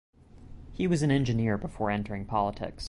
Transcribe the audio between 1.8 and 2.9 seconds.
entering politics.